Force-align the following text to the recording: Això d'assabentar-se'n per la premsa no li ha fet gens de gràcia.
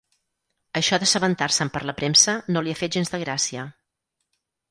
Això 0.79 0.97
d'assabentar-se'n 1.01 1.71
per 1.75 1.83
la 1.89 1.95
premsa 2.01 2.35
no 2.55 2.65
li 2.67 2.75
ha 2.75 2.79
fet 2.81 2.97
gens 2.97 3.13
de 3.17 3.23
gràcia. 3.27 3.67